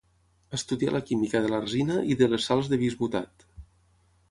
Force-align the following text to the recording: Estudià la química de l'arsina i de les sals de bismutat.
Estudià 0.57 0.93
la 0.95 1.01
química 1.09 1.41
de 1.43 1.51
l'arsina 1.51 1.99
i 2.15 2.19
de 2.23 2.31
les 2.33 2.49
sals 2.51 2.73
de 2.75 2.83
bismutat. 2.87 3.49